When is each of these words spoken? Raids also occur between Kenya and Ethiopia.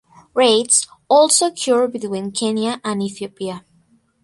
Raids 0.33 0.87
also 1.07 1.51
occur 1.53 1.85
between 1.87 2.31
Kenya 2.31 2.81
and 2.83 3.03
Ethiopia. 3.03 3.63